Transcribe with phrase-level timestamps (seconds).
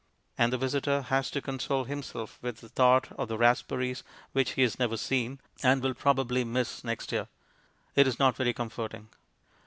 [0.35, 4.63] And the visitor has to console himself with the thought of the raspberries which he
[4.63, 7.27] has never seen, and will probably miss again next year.
[7.95, 9.09] It is not very comforting.